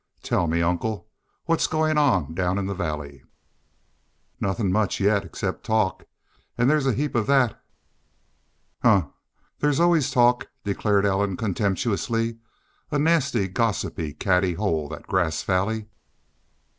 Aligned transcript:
"Tell 0.23 0.47
me, 0.47 0.63
uncle, 0.63 1.07
what's 1.45 1.67
goin' 1.67 1.95
on 1.95 2.33
down 2.33 2.57
in 2.57 2.65
the 2.65 2.73
Valley?" 2.73 3.21
"Nothin' 4.39 4.71
much 4.71 4.99
yet 4.99 5.23
except 5.23 5.63
talk. 5.63 6.05
An' 6.57 6.67
there's 6.67 6.87
a 6.87 6.93
heap 6.93 7.13
of 7.13 7.27
thet." 7.27 7.61
"Humph! 8.81 9.13
There 9.59 9.69
always 9.79 10.05
was 10.05 10.11
talk," 10.11 10.47
declared 10.63 11.05
Ellen, 11.05 11.37
contemptuously. 11.37 12.39
"A 12.89 12.97
nasty, 12.97 13.47
gossipy, 13.47 14.15
catty 14.15 14.53
hole, 14.55 14.87
that 14.89 15.05
Grass 15.05 15.43
Valley!" 15.43 15.85